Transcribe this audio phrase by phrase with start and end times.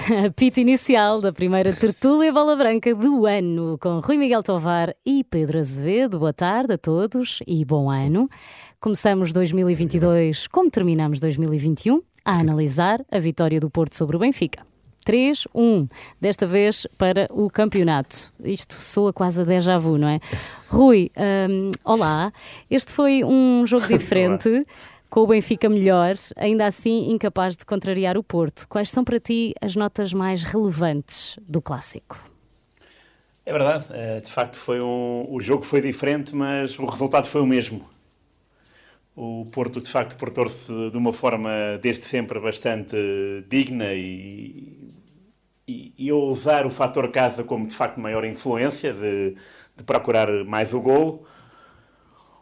[0.26, 5.58] Apito inicial da primeira tertúlia Bola Branca do ano, com Rui Miguel Tovar e Pedro
[5.58, 6.18] Azevedo.
[6.18, 8.28] Boa tarde a todos e bom ano.
[8.80, 14.64] Começamos 2022 como terminamos 2021, a analisar a vitória do Porto sobre o Benfica.
[15.06, 15.88] 3-1,
[16.20, 18.32] desta vez para o campeonato.
[18.44, 20.20] Isto soa quase a déjà vu, não é?
[20.68, 21.10] Rui,
[21.48, 22.32] um, olá.
[22.70, 24.66] Este foi um jogo diferente
[25.10, 28.66] com o Benfica melhor, ainda assim incapaz de contrariar o Porto.
[28.68, 32.16] Quais são para ti as notas mais relevantes do clássico?
[33.44, 37.40] É verdade, eh, de facto foi um, o jogo foi diferente, mas o resultado foi
[37.40, 37.84] o mesmo.
[39.16, 41.50] O Porto de facto portou-se de uma forma
[41.82, 42.96] desde sempre bastante
[43.48, 44.94] digna e,
[45.66, 49.34] e, e usar o fator casa como de facto maior influência de,
[49.76, 51.26] de procurar mais o golo.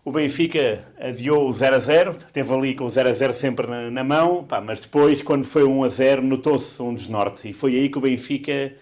[0.09, 3.67] O Benfica adiou o 0 a 0, teve ali com o 0 a 0 sempre
[3.67, 7.51] na, na mão, pá, mas depois, quando foi 1 a 0, notou-se um desnorte.
[7.51, 8.75] E foi aí que o Benfica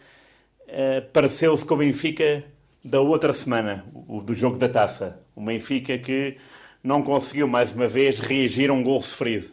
[0.69, 2.45] uh, pareceu-se com o Benfica
[2.85, 5.21] da outra semana, o, do jogo da taça.
[5.35, 6.37] O Benfica que
[6.81, 9.49] não conseguiu mais uma vez reagir a um gol sofrido.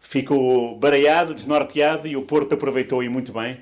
[0.00, 3.60] Ficou baralhado, desnorteado e o Porto aproveitou e muito bem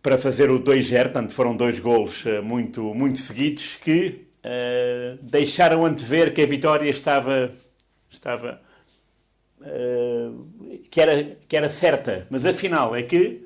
[0.00, 5.84] para fazer o 2-0, portanto foram dois golos uh, muito, muito seguidos que uh, deixaram
[5.84, 7.50] antever que a vitória estava,
[8.10, 8.60] estava
[9.60, 12.26] uh, que, era, que era certa.
[12.30, 13.44] Mas afinal é que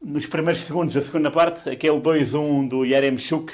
[0.00, 3.52] nos primeiros segundos da segunda parte, aquele 2-1 do Yaremchuk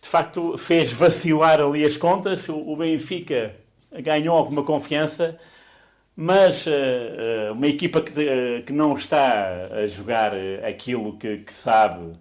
[0.00, 2.48] de facto fez vacilar ali as contas.
[2.48, 3.54] O, o Benfica
[4.02, 5.36] ganhou alguma confiança,
[6.16, 10.32] mas uh, uma equipa que, que não está a jogar
[10.66, 12.16] aquilo que, que sabe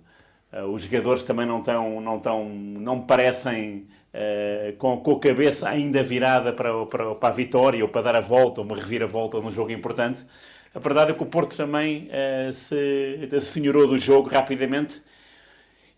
[0.72, 6.02] os jogadores também não estão, não estão, não parecem uh, com, com a cabeça ainda
[6.02, 9.52] virada para, para, para a vitória ou para dar a volta, ou uma reviravolta num
[9.52, 10.26] jogo importante.
[10.74, 15.02] A verdade é que o Porto também uh, se assenhorou do jogo rapidamente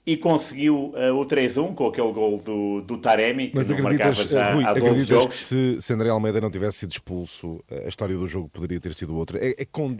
[0.06, 4.14] e conseguiu uh, o 3-1 com aquele gol do, do Taremi, que Mas não marcava
[4.26, 5.38] já Rui, há 12 jogos.
[5.38, 8.96] que se, se André Almeida não tivesse sido expulso, a história do jogo poderia ter
[8.96, 9.38] sido outra.
[9.38, 9.96] É, é com,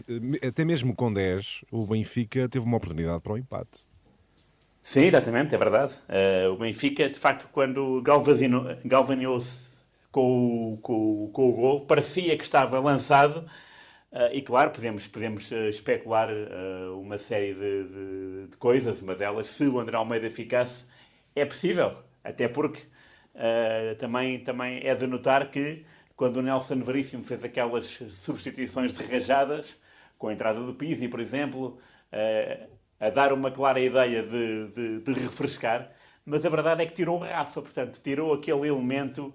[0.46, 3.91] até mesmo com 10, o Benfica teve uma oportunidade para o empate.
[4.82, 5.94] Sim, exatamente, é verdade.
[6.08, 9.70] Uh, o Benfica, de facto, quando galvanizou-se
[10.10, 13.48] com, com, com o gol, parecia que estava lançado.
[14.12, 16.28] Uh, e claro, podemos, podemos uh, especular
[17.00, 20.86] uma série de, de, de, coisas, uma delas, se o André Almeida ficasse,
[21.36, 21.96] é possível.
[22.24, 22.82] Até porque
[23.98, 25.84] também, também é de notar que
[26.16, 29.76] quando o Nelson Veríssimo fez aquelas substituições de rajadas,
[30.18, 31.78] com a entrada do Pizzi, por exemplo,
[33.02, 35.90] a dar uma clara ideia de, de, de, refrescar,
[36.24, 39.34] mas a verdade é que tirou o Rafa, portanto, tirou aquele elemento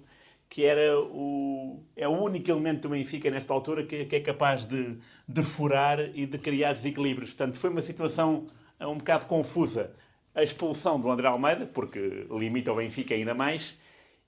[0.50, 4.66] que era o, é o único elemento do Benfica nesta altura que, que é capaz
[4.66, 7.32] de, de furar e de criar desequilíbrios.
[7.32, 8.46] Portanto, foi uma situação
[8.80, 9.94] um bocado confusa.
[10.34, 13.80] A expulsão do André Almeida, porque limita o Benfica ainda mais,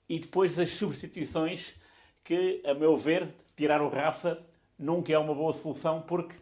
[0.06, 1.76] e depois as substituições
[2.22, 4.38] que, a meu ver, tirar o Rafa
[4.78, 6.34] nunca é uma boa solução, porque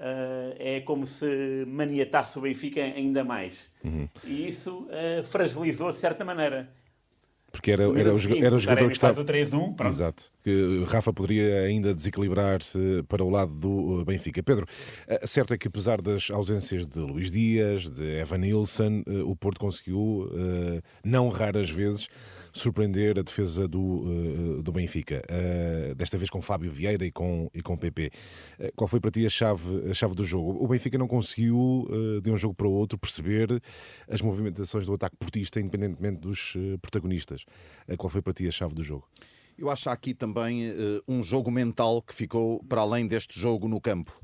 [0.00, 3.70] Uh, é como se maniatasse o Benfica ainda mais.
[3.84, 4.08] Uhum.
[4.24, 6.70] E isso uh, fragilizou de certa maneira.
[7.50, 8.12] Porque era, era, o, era
[8.56, 9.24] o jogador que estava.
[9.24, 9.92] 3-1, pronto.
[9.92, 10.24] Exato.
[10.42, 12.78] Que Rafa poderia ainda desequilibrar-se
[13.08, 14.42] para o lado do Benfica.
[14.42, 14.66] Pedro,
[15.26, 20.30] certo é que apesar das ausências de Luís Dias, de Evan Nilsson, o Porto conseguiu,
[21.04, 22.08] não raras vezes,
[22.52, 27.50] surpreender a defesa do, uh, do Benfica, uh, desta vez com Fábio Vieira e com,
[27.54, 28.10] e com PP.
[28.58, 30.62] Uh, qual foi para ti a chave, a chave do jogo?
[30.62, 31.88] O Benfica não conseguiu,
[32.22, 33.62] de um jogo para o outro, perceber
[34.08, 37.39] as movimentações do ataque portista, independentemente dos protagonistas.
[37.96, 39.08] Qual foi para ti a chave do jogo?
[39.58, 40.72] Eu acho aqui também
[41.06, 44.18] um jogo mental que ficou para além deste jogo no campo.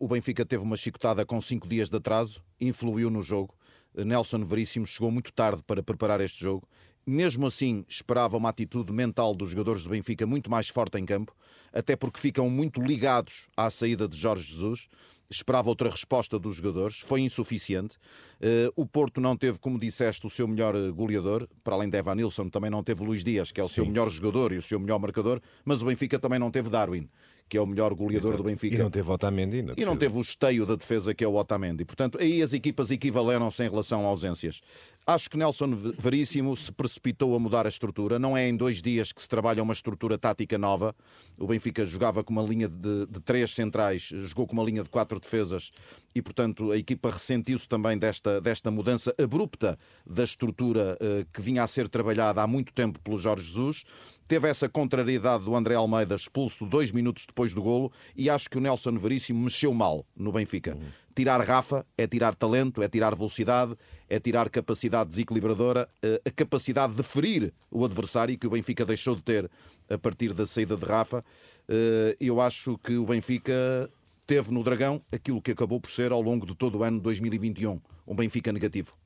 [0.00, 3.54] o Benfica teve uma chicotada com cinco dias de atraso, influiu no jogo.
[3.94, 6.66] Nelson Veríssimo chegou muito tarde para preparar este jogo
[7.06, 11.34] mesmo assim, esperava uma atitude mental dos jogadores do Benfica muito mais forte em campo,
[11.72, 14.88] até porque ficam muito ligados à saída de Jorge Jesus.
[15.30, 17.96] Esperava outra resposta dos jogadores, foi insuficiente.
[18.40, 21.96] Uh, o Porto não teve, como disseste, o seu melhor eh, goleador, para além de
[21.96, 23.74] Evan Nilsson, também não teve Luís Dias, que é o Sim.
[23.74, 27.08] seu melhor jogador e o seu melhor marcador, mas o Benfica também não teve Darwin
[27.48, 28.42] que é o melhor goleador Exato.
[28.42, 28.74] do Benfica.
[28.74, 29.64] E não teve Otamendi.
[29.76, 31.84] E não teve o esteio da defesa, que é o Otamendi.
[31.84, 34.60] Portanto, aí as equipas equivaleram-se em relação a ausências.
[35.06, 38.18] Acho que Nelson Veríssimo se precipitou a mudar a estrutura.
[38.18, 40.96] Não é em dois dias que se trabalha uma estrutura tática nova.
[41.38, 44.88] O Benfica jogava com uma linha de, de três centrais, jogou com uma linha de
[44.88, 45.70] quatro defesas
[46.14, 51.62] e, portanto, a equipa ressentiu-se também desta, desta mudança abrupta da estrutura eh, que vinha
[51.62, 53.84] a ser trabalhada há muito tempo pelo Jorge Jesus.
[54.26, 58.56] Teve essa contrariedade do André Almeida expulso dois minutos depois do golo e acho que
[58.56, 60.74] o Nelson Veríssimo mexeu mal no Benfica.
[60.74, 61.03] Uhum.
[61.14, 63.76] Tirar Rafa é tirar talento, é tirar velocidade,
[64.08, 69.14] é tirar capacidade desequilibradora, eh, a capacidade de ferir o adversário que o Benfica deixou
[69.14, 69.48] de ter
[69.88, 71.24] a partir da saída de Rafa.
[71.68, 73.88] Eh, eu acho que o Benfica
[74.26, 77.80] teve no Dragão aquilo que acabou por ser ao longo de todo o ano 2021,
[78.06, 79.03] um Benfica negativo.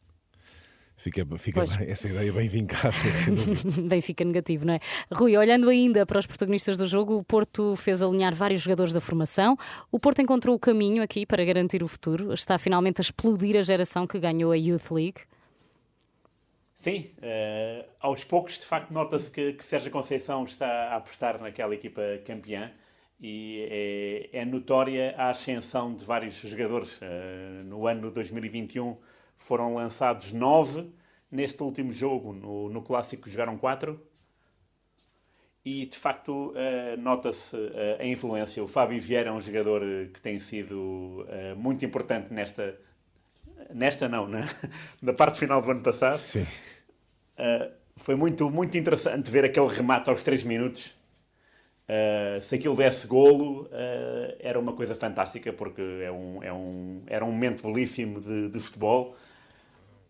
[0.99, 2.97] Fica, fica bem, essa ideia bem vincada.
[3.89, 4.81] bem fica negativo, não é?
[5.13, 9.01] Rui, olhando ainda para os protagonistas do jogo, o Porto fez alinhar vários jogadores da
[9.01, 9.57] formação.
[9.93, 12.35] O Porto encontrou o caminho aqui para garantir o futuro.
[12.35, 15.21] Está finalmente a explodir a geração que ganhou a Youth League.
[16.75, 21.75] Sim, uh, aos poucos, de facto, nota-se que, que Sérgio Conceição está a apostar naquela
[21.75, 22.73] equipa campeã
[23.21, 27.01] e é, é notória a ascensão de vários jogadores.
[27.01, 28.97] Uh, no ano 2021
[29.39, 30.93] foram lançados nove.
[31.31, 34.01] Neste último jogo, no, no Clássico, jogaram quatro.
[35.65, 38.63] E, de facto, uh, nota-se uh, a influência.
[38.63, 42.75] O Fábio Vieira é um jogador eh, que tem sido uh, muito importante nesta...
[43.75, 44.49] Nesta não, na,
[45.03, 46.17] na parte final do ano passado.
[46.17, 46.47] Sim.
[47.97, 50.95] foi muito, muito interessante ver aquele remate aos 3 minutos.
[52.43, 53.69] se aquilo desse golo,
[54.39, 58.61] era uma coisa fantástica, porque é um, é um, era um momento belíssimo de, de
[58.61, 59.15] futebol.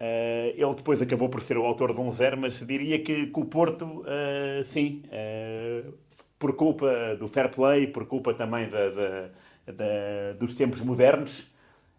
[0.00, 3.40] Uh, ele depois acabou por ser o autor de um zero, mas diria que, que
[3.40, 5.92] o Porto, uh, sim, uh,
[6.38, 9.30] por culpa do fair play, por culpa também da, da,
[9.66, 11.48] da, dos tempos modernos,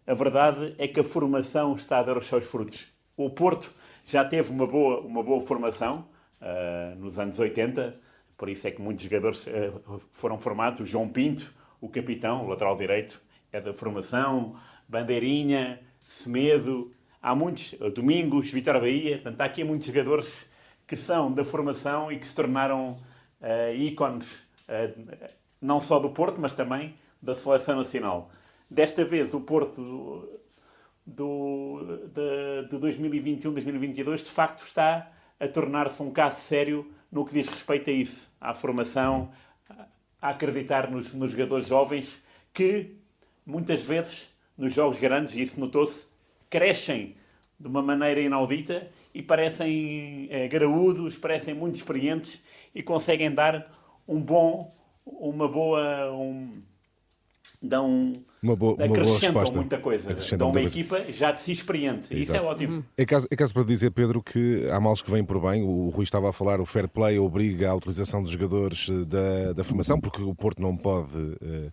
[0.06, 2.86] a verdade é que a formação está a dar os seus frutos.
[3.18, 3.70] O Porto
[4.06, 6.08] já teve uma boa, uma boa formação
[6.96, 7.94] nos anos 80,
[8.38, 9.46] por isso é que muitos jogadores
[10.10, 10.80] foram formados.
[10.80, 13.20] O João Pinto, o capitão, o lateral direito,
[13.52, 14.56] é da formação,
[14.88, 20.46] Bandeirinha, Semedo, há muitos, Domingos, Vitória Bahia, portanto, há aqui muitos jogadores
[20.86, 25.28] que são da formação e que se tornaram uh, ícones, uh,
[25.60, 28.30] não só do Porto, mas também da seleção nacional.
[28.70, 30.28] Desta vez, o Porto
[31.06, 37.48] do, de, de 2021-2022, de facto, está a tornar-se um caso sério no que diz
[37.48, 39.30] respeito a isso, à formação,
[40.20, 42.96] a acreditar nos, nos jogadores jovens que,
[43.44, 46.09] muitas vezes, nos jogos grandes, e isso notou-se,
[46.50, 47.14] crescem
[47.58, 52.42] de uma maneira inaudita e parecem é, graúdos, parecem muito experientes
[52.74, 53.70] e conseguem dar
[54.06, 54.68] um bom,
[55.06, 56.62] uma boa, um,
[57.62, 60.16] dão, uma boa, uma acrescentam boa muita coisa.
[60.36, 62.14] Dão uma equipa já de si experiente.
[62.14, 62.16] Exato.
[62.16, 62.84] Isso é ótimo.
[62.96, 65.62] É caso, é caso para dizer, Pedro, que há males que vêm por bem.
[65.62, 69.52] O Rui estava a falar, o fair play obriga a utilização dos jogadores eh, da,
[69.52, 71.70] da formação, porque o Porto não pode uh,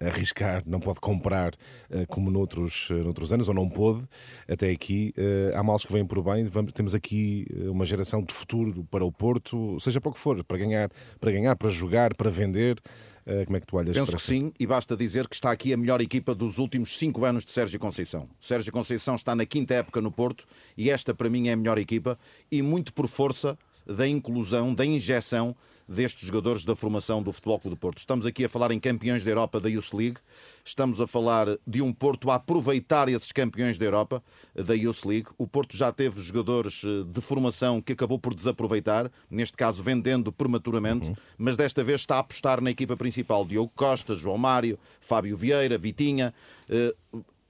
[0.00, 1.52] arriscar, não pode comprar
[1.90, 4.06] uh, como noutros, noutros anos, ou não pôde
[4.46, 5.12] até aqui.
[5.54, 6.44] há males que vêm por bem.
[6.44, 10.42] Vamos, temos aqui uma geração de futuro para o Porto, seja para o que for,
[10.44, 10.90] para ganhar,
[11.20, 12.80] para, ganhar, para jogar, para vender.
[13.28, 15.74] Eh, como é que tu olhas Penso que sim, e basta dizer que está aqui
[15.74, 18.26] a melhor equipa dos últimos cinco anos de Sérgio Conceição.
[18.40, 20.46] Sérgio Conceição está na quinta época no Porto
[20.78, 22.18] e esta, para mim, é a melhor equipa
[22.50, 25.54] e muito por força da inclusão, da injeção
[25.88, 27.98] destes jogadores da formação do Futebol Clube do Porto.
[27.98, 30.18] Estamos aqui a falar em campeões da Europa da Youth League,
[30.64, 34.22] estamos a falar de um Porto a aproveitar esses campeões da Europa
[34.54, 35.28] da Youth League.
[35.38, 40.30] O Porto já teve jogadores eh, de formação que acabou por desaproveitar, neste caso vendendo
[40.30, 41.16] prematuramente, uhum.
[41.38, 43.44] mas desta vez está a apostar na equipa principal.
[43.46, 46.34] Diogo Costa, João Mário, Fábio Vieira, Vitinha.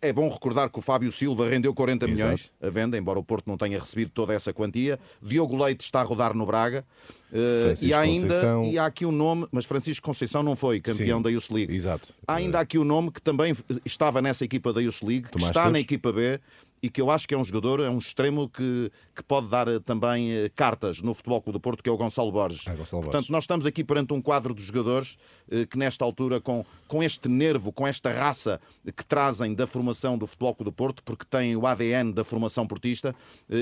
[0.00, 2.12] Eh, é bom recordar que o Fábio Silva rendeu 40 Exato.
[2.12, 4.98] milhões à venda, embora o Porto não tenha recebido toda essa quantia.
[5.22, 6.84] Diogo Leite está a rodar no Braga.
[7.30, 8.64] Uh, e há ainda Conceição...
[8.64, 11.74] e há aqui um nome, mas Francisco Conceição não foi campeão Sim, da Youth League.
[11.74, 12.08] Exato.
[12.26, 15.68] Há ainda aqui um nome que também estava nessa equipa da Youth League, que está
[15.70, 16.40] na equipa B
[16.82, 19.68] e que eu acho que é um jogador, é um extremo que, que pode dar
[19.68, 22.66] eh, também eh, cartas no Futebol Clube do Porto, que é o Gonçalo Borges.
[22.66, 23.30] É, Gonçalo Portanto, Borges.
[23.30, 25.16] nós estamos aqui perante um quadro de jogadores
[25.50, 28.60] eh, que nesta altura, com, com este nervo, com esta raça
[28.96, 32.66] que trazem da formação do Futebol Clube do Porto, porque têm o ADN da formação
[32.66, 33.14] portista,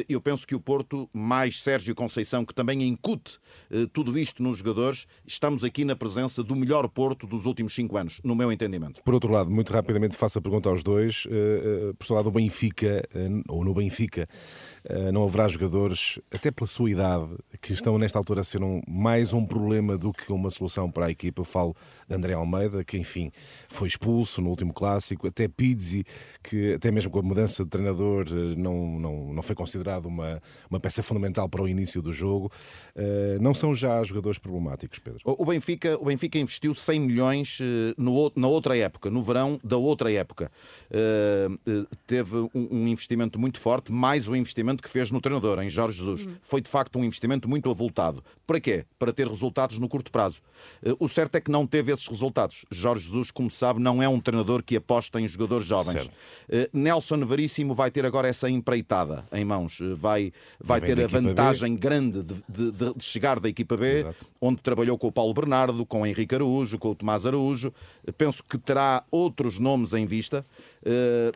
[0.08, 3.38] eu penso que o Porto, mais Sérgio Conceição, que também incute
[3.92, 8.20] tudo isto nos jogadores, estamos aqui na presença do melhor Porto dos últimos cinco anos,
[8.24, 9.02] no meu entendimento.
[9.02, 11.24] Por outro lado, muito rapidamente faço a pergunta aos dois.
[11.24, 13.05] Por outro lado, o Benfica
[13.48, 14.28] ou no Benfica,
[14.84, 17.28] eh, não haverá jogadores, até pela sua idade,
[17.60, 21.06] que estão nesta altura a ser um, mais um problema do que uma solução para
[21.06, 21.40] a equipa.
[21.40, 21.76] Eu falo
[22.08, 23.30] de André Almeida, que enfim
[23.68, 26.04] foi expulso no último clássico, até Pizzi,
[26.42, 30.80] que até mesmo com a mudança de treinador não, não, não foi considerado uma, uma
[30.80, 32.50] peça fundamental para o início do jogo.
[33.40, 35.20] não são já jogadores problemáticos, Pedro?
[35.24, 37.58] O Benfica, o Benfica investiu 100 milhões
[37.96, 40.50] no, na outra época, no verão da outra época.
[42.06, 45.98] teve um, um investimento muito forte, mais o investimento que fez no treinador, em Jorge
[45.98, 46.26] Jesus.
[46.26, 46.34] Hum.
[46.42, 48.22] Foi de facto um investimento muito avultado.
[48.46, 48.84] Para quê?
[48.98, 50.40] Para ter resultados no curto prazo.
[50.82, 52.64] Eh, o certo é que não teve esses resultados.
[52.70, 56.10] Jorge Jesus, como sabe, não é um treinador que aposta em jogadores jovens.
[56.48, 59.80] Eh, Nelson Veríssimo vai ter agora essa empreitada em mãos.
[59.80, 61.80] Eh, vai, vai ter a vantagem B.
[61.80, 64.26] grande de, de, de, chegar da equipa B, Exato.
[64.40, 67.72] onde trabalhou com o Paulo Bernardo, com o Henrique Araújo, com o Tomás Araújo.
[68.16, 70.44] Penso que terá outros nomes em vista.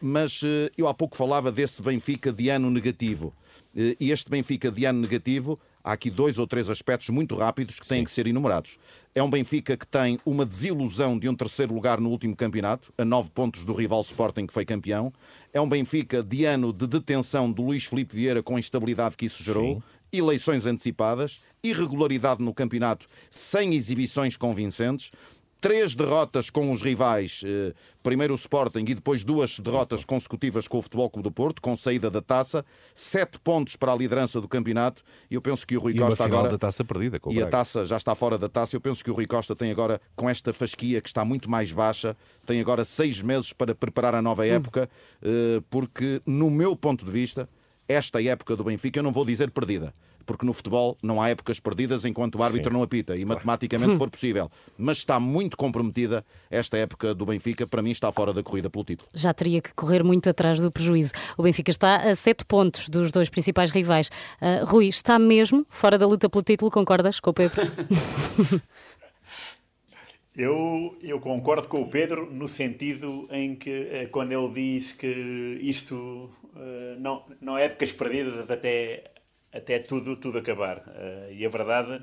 [0.00, 0.42] Mas
[0.78, 3.34] eu há pouco falava desse Benfica de ano negativo.
[3.74, 7.86] E este Benfica de ano negativo há aqui dois ou três aspectos muito rápidos que
[7.86, 8.04] têm Sim.
[8.04, 8.78] que ser enumerados.
[9.14, 13.04] É um Benfica que tem uma desilusão de um terceiro lugar no último campeonato, a
[13.04, 15.12] nove pontos do rival Sporting que foi campeão.
[15.52, 19.26] É um Benfica de ano de detenção do Luís Filipe Vieira com a instabilidade que
[19.26, 19.76] isso gerou.
[19.76, 19.82] Sim.
[20.12, 25.12] Eleições antecipadas, irregularidade no campeonato sem exibições convincentes,
[25.60, 30.78] três derrotas com os rivais, eh, primeiro o Sporting e depois duas derrotas consecutivas com
[30.78, 32.64] o Futebol Clube do Porto, com saída da taça,
[32.94, 35.02] sete pontos para a liderança do campeonato.
[35.30, 36.48] E eu penso que o Rui e Costa agora.
[36.48, 38.74] da taça perdida com o E a taça já está fora da taça.
[38.74, 41.72] Eu penso que o Rui Costa tem agora, com esta fasquia que está muito mais
[41.72, 44.88] baixa, tem agora seis meses para preparar a nova época,
[45.22, 45.62] hum.
[45.68, 47.48] porque, no meu ponto de vista,
[47.86, 49.92] esta época do Benfica, eu não vou dizer perdida
[50.24, 52.76] porque no futebol não há épocas perdidas enquanto o árbitro Sim.
[52.76, 54.50] não apita e matematicamente for possível.
[54.76, 58.84] Mas está muito comprometida esta época do Benfica, para mim está fora da corrida pelo
[58.84, 59.08] título.
[59.14, 61.12] Já teria que correr muito atrás do prejuízo.
[61.36, 64.08] O Benfica está a sete pontos dos dois principais rivais.
[64.40, 67.60] Uh, Rui, está mesmo fora da luta pelo título, concordas com o Pedro?
[70.36, 75.58] Eu, eu concordo com o Pedro no sentido em que, eh, quando ele diz que
[75.60, 79.04] isto eh, não, não é épocas perdidas até
[79.52, 80.78] até tudo, tudo acabar.
[80.78, 82.02] Uh, e a verdade,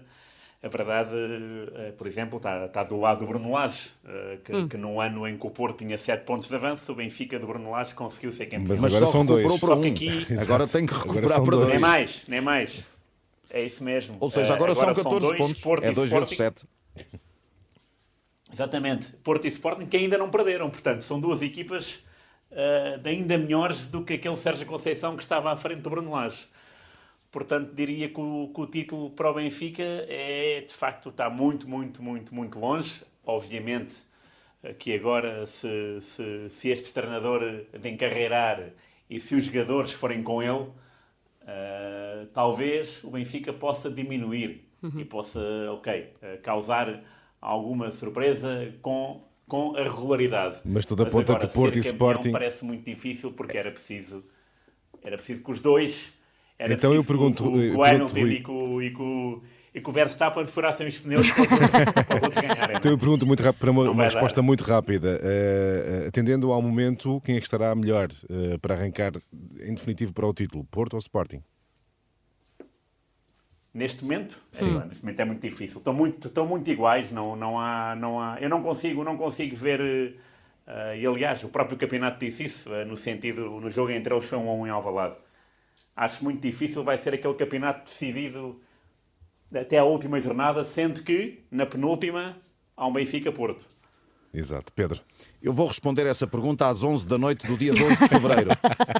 [0.61, 4.67] a verdade uh, por exemplo, está, está do lado do Bruno Lage, uh, que, hum.
[4.67, 7.47] que num ano em que o Porto tinha 7 pontos de avanço, o Benfica do
[7.47, 8.77] Bruno Lage conseguiu ser campeão.
[8.79, 9.59] Mas, agora são dois.
[9.59, 11.69] Só que aqui, agora tem que recuperar para dois.
[11.69, 12.85] Nem mais, nem mais.
[13.49, 14.17] É isso mesmo.
[14.19, 15.61] Ou seja, agora, agora são 14 são dois, pontos.
[15.61, 16.65] Porto é 2 vezes 7.
[18.51, 19.11] Exatamente.
[19.23, 20.69] Porto e Sporting que ainda não perderam.
[20.69, 22.03] Portanto, são duas equipas
[22.51, 26.47] uh, ainda melhores do que aquele Sérgio Conceição que estava à frente do Bruno Lage.
[27.31, 31.67] Portanto, diria que o, que o, título para o Benfica é, de facto, está muito,
[31.67, 33.03] muito, muito, muito longe.
[33.25, 34.03] Obviamente
[34.63, 37.41] eh, que agora, se, se, se este treinador
[37.79, 38.71] de encarreirar
[39.09, 44.99] e se os jogadores forem com ele, uh, talvez o Benfica possa diminuir uhum.
[44.99, 45.39] e possa,
[45.71, 47.01] ok, uh, causar
[47.39, 50.61] alguma surpresa com, com a regularidade.
[50.65, 52.31] Mas tudo aponta agora, que Porto e Sporting...
[52.31, 54.23] parece muito difícil porque era preciso,
[55.01, 56.16] era preciso que os dois
[56.59, 57.43] era então eu pergunto.
[57.43, 59.41] Que o, o Hamilton e que o, e que o,
[59.75, 62.77] e que o Verstappen furassem os pneus para ganharem.
[62.77, 65.21] Então eu pergunto muito rápido, para uma, uma resposta muito rápida.
[65.21, 69.13] Uh, atendendo ao momento, quem é que estará melhor uh, para arrancar
[69.61, 70.65] em definitivo para o título?
[70.65, 71.43] Porto ou Sporting?
[73.71, 74.75] Neste momento, Sim.
[74.79, 75.77] É, neste momento é muito difícil.
[75.77, 77.11] Estão muito, estão muito iguais.
[77.11, 78.37] Não, não há, não há.
[78.41, 79.79] Eu não consigo, não consigo ver.
[79.79, 84.39] Uh, e aliás, o próprio campeonato disse isso no sentido no jogo entre eles foi
[84.39, 85.15] um a um em Alvalade
[85.97, 88.61] acho muito difícil vai ser aquele campeonato decidido
[89.53, 92.37] até a última jornada, sendo que na penúltima
[92.75, 93.65] há um Benfica-Porto.
[94.33, 94.71] Exato.
[94.73, 95.01] Pedro.
[95.41, 98.51] Eu vou responder essa pergunta às 11 da noite do dia 12 de fevereiro.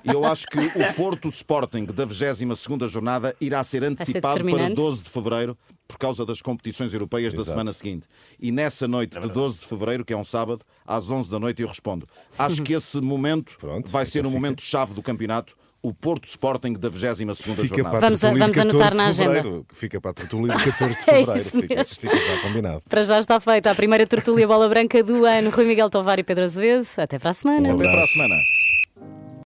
[0.04, 4.70] E eu acho que o Porto Sporting da 22 jornada irá ser antecipado ser para
[4.70, 7.46] 12 de fevereiro por causa das competições europeias Exato.
[7.46, 8.08] da semana seguinte.
[8.39, 11.39] E nessa noite é de 12 de fevereiro, que é um sábado, às 11 da
[11.39, 12.08] noite eu respondo.
[12.38, 16.74] Acho que esse momento Pronto, vai ser um momento chave do campeonato o Porto Sporting
[16.74, 17.38] da 22
[17.70, 18.00] jornada.
[18.00, 19.63] Vamos, a, vamos anotar na agenda.
[19.74, 21.32] Fica para a tertúlia de 14 de fevereiro.
[21.32, 22.84] é fica, fica já combinado.
[22.89, 25.50] Para já está feita a primeira tertúlia bola branca do ano.
[25.50, 26.86] Rui Miguel Tovar e Pedro Azevedo.
[26.98, 27.70] Até para a semana.
[27.70, 28.36] Um Até para a semana.